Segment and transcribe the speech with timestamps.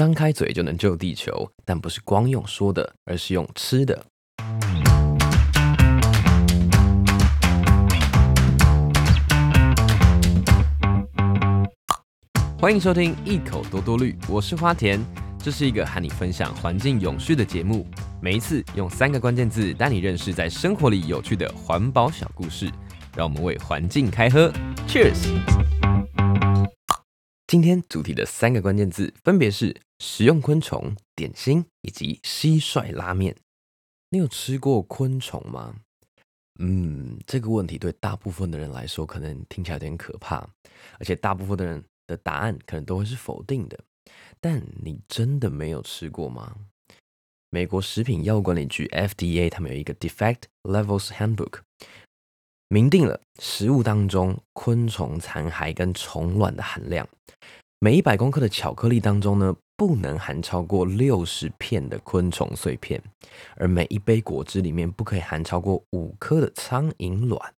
[0.00, 4.02] 张开嘴就能救地球，但不是光用说的，而是用吃的。
[12.58, 14.98] 欢迎收听《一口多多绿》，我是花田，
[15.38, 17.86] 这是一个和你分享环境永续的节目。
[18.22, 22.72] 每一次用三个关键字带你认识在生活里有趣的环保小故事，
[23.14, 24.50] 让我们为环境开喝
[24.88, 25.28] ，Cheers！
[27.50, 33.34] 今天主题的三个关键字分别是食用昆虫、点心以及蟋蟀拉面。
[34.10, 35.74] 你有吃过昆虫吗？
[36.60, 40.48] 嗯，这个问题对大部分的人来说可能听起来有点可怕，
[41.00, 43.76] 而且大部分的人的答案可能都会是否定的。
[44.40, 46.54] 但你真的没有吃过吗？
[47.50, 51.62] 美国食品药物管理局 FDA 他们有一个 Defect Levels Handbook。
[52.72, 57.06] 明定了食物当中昆虫残骸跟虫卵的含量，
[57.80, 63.02] 每一百公克的巧克力当中呢，不能含超过六十片的昆虫碎片，
[63.56, 67.52] 而每一杯果汁里面不可以含超过五颗的苍蝇卵。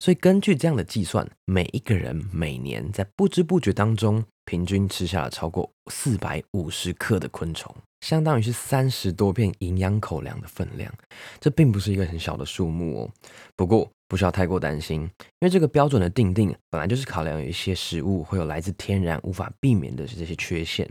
[0.00, 10.92] 所以根据这样的计算，每一个人每年在不知不觉当中，平均吃下了超过四百五十克的昆虫，相当于是三十多片营养口粮的分量。
[11.38, 13.10] 这并不是一个很小的数目哦。
[13.54, 15.10] 不过，不需要太过担心，因
[15.40, 20.86] 为这个标准的定定本来就是考量有一些食物会有来自天然无法避免的这些缺陷，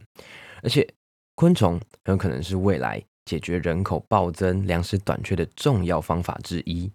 [0.63, 0.91] 而且
[1.35, 6.91] 昆虫很有可能是未来解决人口暴增、粮食短缺的重要方法之一。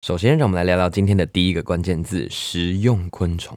[0.00, 3.54] 首先，让我们来聊聊今天的第一个关键字：食用昆虫。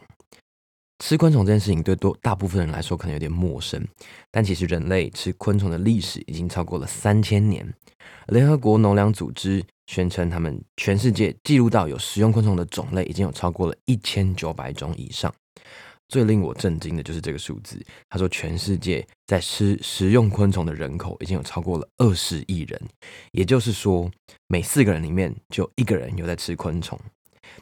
[0.99, 3.87] 吃昆虫这件事情对多大部分人来说可能有点陌生，
[4.29, 7.73] 但其实人类吃昆虫的历史已经超过了三千年。
[8.27, 15.33] 联合国农粮组织宣称，他们全世界记录到有食用昆虫的种类已经有超过了一千九百种以上。
[16.09, 22.81] 最令我震惊的就是这个数字，他说全世界在吃食用昆虫的人口已经有超过了二十亿人，
[23.31, 24.09] 也就是说
[24.47, 26.97] 每四个人里面就一个人有在吃昆虫。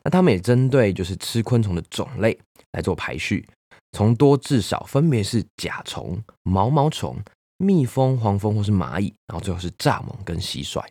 [0.03, 2.37] 那他们也针对就是吃昆虫的种类
[2.73, 3.47] 来做排序，
[3.93, 7.17] 从多至少分别是甲虫、毛毛虫。
[7.57, 10.83] 蜜蜂、黄蜂或是蚂蚁，然后最后是蚱蜢跟蟋蟀，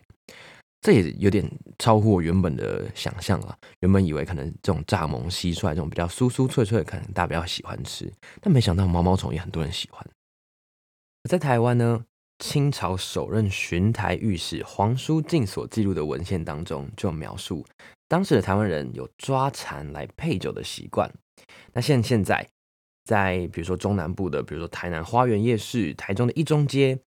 [0.85, 1.43] 这也有点
[1.79, 3.57] 超乎我原本的想象了。
[3.79, 10.07] 原本以为可能这种蚱蜢、蟋蟀这种比较酥酥脆脆，可能大家比较喜欢吃，但没想到毛毛虫也很多人喜欢。
[11.27, 12.05] 在台湾呢，
[12.37, 17.65] 清朝首任巡台御史黄书进所记录的文献当中，就描述
[18.07, 21.11] 当时的台湾人有抓蝉来配酒的习惯。
[21.73, 22.47] 那像现在。
[23.07, 26.97] 在比如说中南部的，比如说台南花园夜市、台中的一中街，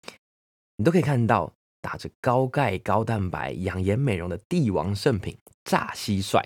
[0.77, 6.43] 你都可以看到打着高钙、高蛋白、养颜美容的帝王圣品炸蟋蟀。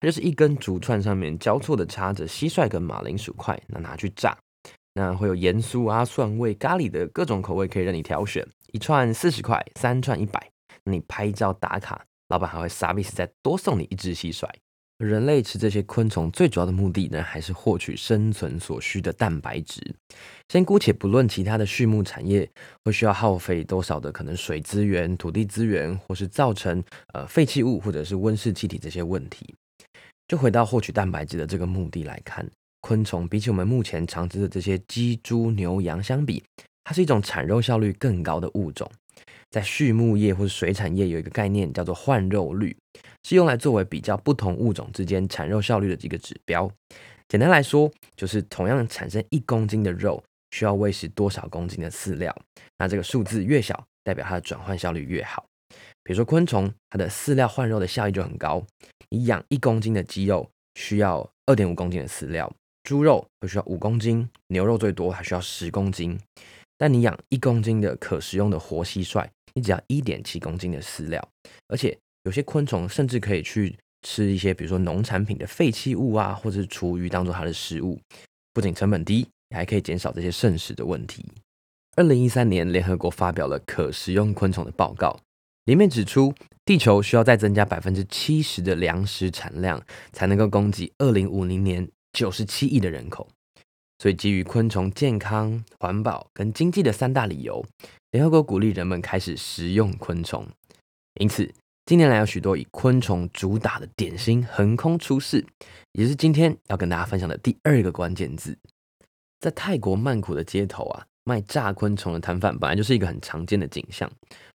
[0.00, 4.36] 它就是一根竹串上面交错的插着蟋蟀跟马铃薯块，那拿去炸，
[4.94, 10.50] 那会有盐酥啊、蒜味、咖喱的各种口味可以让你挑选，一串四十块，三串一百。
[10.84, 14.48] 你拍照打卡，老板还会 sbs 再多送你一只蟋蟀。
[15.06, 19.80] 人类吃这些昆虫最主要的目的呢，还是获取生存所需的蛋白质。
[20.50, 22.46] 先姑且不论其他的畜牧产业
[22.84, 26.84] 会需要耗费多少的可能水资源、土地资源，或是造成
[27.14, 29.54] 呃废弃物或者是温室气体这些问题，
[30.28, 32.46] 就回到获取蛋白质的这个目的来看，
[32.82, 36.44] 昆虫比起我们目前常知的这些鸡、猪、牛、羊相比，
[36.84, 38.86] 它是一种产肉效率更高的物种。
[39.50, 42.76] 在畜牧业或者水产业有一个概念叫做换肉率，
[43.24, 46.70] 是用来作为比较不同物种之间产肉效率的几个指标。
[47.28, 52.34] 简单来说，就是同样产生一公斤的肉，需要喂食多少公斤的饲料。
[52.78, 55.44] 那这个数字越小，代表它的转换效率越好。
[56.02, 58.64] 比如说昆虫，它的饲料换肉的效益就很高。
[59.10, 62.48] 你养一公斤的鸡肉，需要二点五公斤的饲料；
[62.82, 66.18] 猪肉会需要五公斤，牛肉最多还需要十公斤。
[66.80, 71.22] 但你养一公斤的可食用的活蟋蟀，你只要一点七公斤的饲料，
[71.68, 78.00] 而且有些昆虫甚至可以去吃一些，比如说农产品的废弃物啊，或者是厨余当做它的食物，
[78.54, 81.22] 不仅成本低，还可以减少这些剩食的问题。
[81.96, 85.20] 二零一三年，联合国发表了可食用昆虫的报告，
[85.66, 86.32] 里面指出，
[86.64, 89.84] 地球需要再增加百分之七十的粮食产量，
[90.14, 93.28] 才能够供给二零五零年九十七亿的人口。
[94.00, 97.62] 所以，基于昆虫健康、环保跟经济的三大理由，
[98.12, 100.48] 联合国鼓励人们开始食用昆虫。
[101.20, 101.52] 因此，
[101.84, 105.44] 近年来有许多以昆虫主打的点心横空出世，
[105.92, 108.56] 也是今天要跟大家分享的第二个关键字。
[109.38, 114.10] 在泰国曼谷的街头啊，卖炸昆虫的摊贩本来就是一个很常见的景象，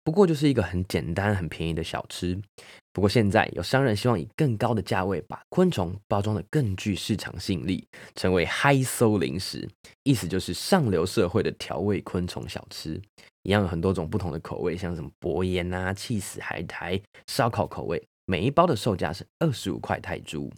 [0.04, 2.42] 不过就是一个很简单、很便宜的小吃。
[2.92, 9.70] 不过现在有商人希望以更高的价位把昆虫包装得更具市场吸引力，成为嗨搜零食，
[10.04, 13.00] 意思就是上流社会的调味昆虫小吃。
[13.44, 20.52] 一样有很多种不同的口味，像什么薄盐啊、气死海苔、烧烤口味，每一包的售价是二十五块泰铢。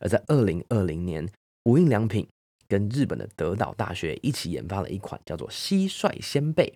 [0.00, 1.28] 而在二零二零年，
[1.64, 2.26] 无印良品
[2.68, 6.72] 跟日本的德岛大学一起研发了一款叫做蟋蟀仙贝。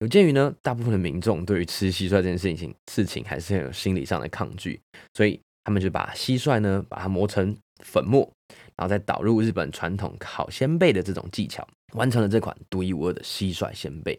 [0.00, 4.80] 有鉴于呢，大部分的民众对于吃蟋蟀这件事情事情还是很有心理上的抗拒，
[5.14, 8.28] 所以他们就把蟋蟀呢，把它磨成粉末，
[8.76, 14.18] 然后再导入日本传统烤仙贝的这种技巧，完成了这款独一无二的蟋蟀仙贝。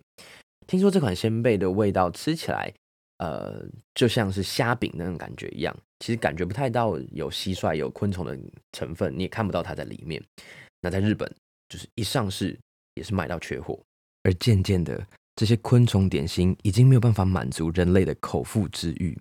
[0.68, 2.74] 听说这款仙贝的味道吃起来，
[3.18, 8.40] 呃，就像是虾饼那种感觉一样，其实感觉不太到有蟋蟀、有昆虫的
[8.72, 10.24] 成分，你也看不到它在里面。
[10.84, 11.34] 那在日本，
[11.70, 12.60] 就是一上市
[12.96, 13.80] 也是卖到缺货，
[14.24, 15.04] 而渐渐的，
[15.36, 19.18] 这些昆虫点心已经没有办法满足人类的口腹之欲，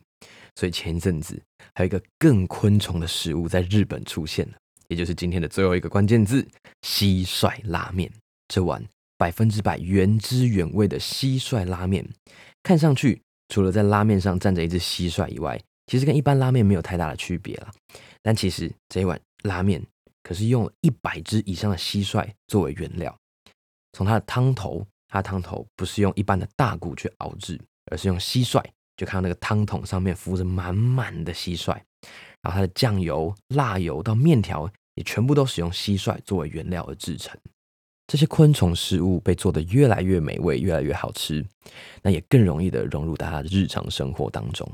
[0.57, 1.41] 所以前一阵子
[1.75, 4.55] 还有一个更昆虫的食物在日本出现了，
[4.89, 6.47] 也就是今天的最后一个关键字——
[6.85, 8.13] 蟋蟀拉面。
[8.49, 8.85] 这碗。
[9.19, 12.05] 百分之百原汁原味的蟋蟀拉面，
[12.65, 17.71] 看上去除了在拉面上站着一只蟋蟀以外，其实跟一般拉面没有太大的区别了。
[18.21, 19.81] 但其实这一碗拉面
[20.23, 23.17] 可是用了一百只以上的蟋蟀作为原料。
[23.93, 27.61] 从它的汤头，它的汤头不是用一般的大骨去熬制，
[27.91, 28.65] 而是用蟋蟀，
[28.97, 31.79] 就看到那个汤桶上面浮着满满的蟋蟀。
[32.41, 37.39] 然后它的酱油、辣油到面条也全部都使用蟋蟀作为原料而制成。
[38.09, 41.47] 这些昆虫食物被做得越来越美味，越来越好吃，
[42.03, 44.69] 那也更容易的融入大家的日常生活当中。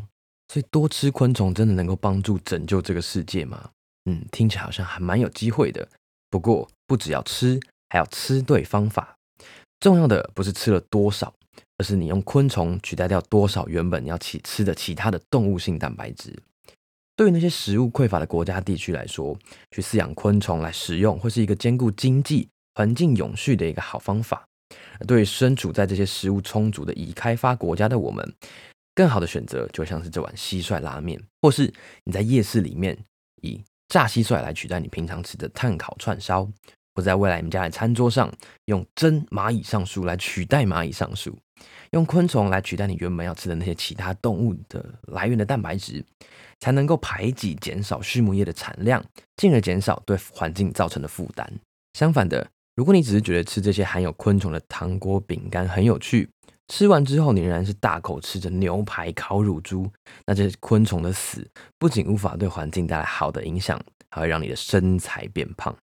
[0.49, 3.71] 所以多吃昆虫真的能够帮助拯救这个世界吗？
[4.09, 5.87] 嗯，听起来好像还蛮有机会的。
[6.31, 7.61] 不过不只要吃，
[7.91, 9.17] 还要吃对方法。
[9.81, 11.35] 重要的不是吃了多少，
[11.77, 16.35] 而是你用昆虫取代掉多少原本要吃吃的其他的动物性蛋白质。
[17.15, 19.39] 对于那些食物匮乏的国家地区来说，
[19.71, 22.49] 去饲养昆虫来食用，会是一个兼顾经济。
[22.75, 24.47] 环境永续的一个好方法。
[25.05, 28.33] 对于身处在这些食物充足的已开发国家的我们，
[28.95, 31.75] 更好的选择就像是这碗蟋蟀拉面，或是
[32.05, 32.97] 你在夜市里面
[33.43, 36.49] 以炸蟋蟀来取代你平常吃的炭烤串烧，
[36.95, 38.33] 或在未来你们家的餐桌上
[38.67, 41.37] 用蒸蚂蚁上树来取代蚂蚁上树，
[41.93, 46.05] 用昆虫来取代你原本要吃的那些其他动物的来源的蛋白质，
[46.61, 49.05] 才能够排挤减少畜牧业的产量，
[49.37, 51.51] 进而减少对环境造成的负担。
[51.95, 52.47] 相反的。
[52.77, 56.31] 如果你只是觉得吃这些含有昆虫的糖果饼干很有趣，
[56.69, 59.91] 吃完之后你仍然是大口吃着牛排、烤乳猪，
[60.27, 61.47] 那这些昆虫的死
[61.79, 63.81] 不仅无法对环境带来好的影响，
[64.11, 65.75] 还会让你的身材变胖。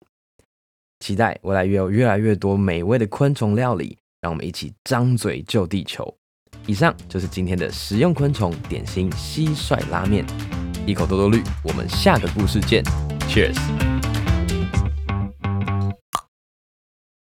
[0.99, 6.15] 期待未来越有越来越多美味的昆虫料理，让我们一起张嘴救地球。
[6.67, 10.25] 以上就是今天的食用昆虫点心蟋蟀拉面，
[10.85, 12.83] 一口多多绿，我们下个故事见
[13.27, 13.94] ，Cheers。